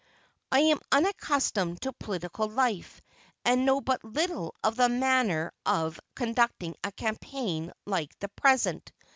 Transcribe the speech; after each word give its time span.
I 0.51 0.61
am 0.61 0.79
unaccustomed 0.91 1.81
to 1.83 1.93
political 1.93 2.47
life, 2.49 3.03
and 3.45 3.67
know 3.67 3.79
but 3.81 4.03
little 4.03 4.55
of 4.63 4.75
the 4.75 4.89
manner 4.89 5.53
of 5.63 5.99
conducting 6.15 6.75
a 6.83 6.91
campaign 6.91 7.71
like 7.85 8.17
the 8.17 8.29
present. 8.29 8.91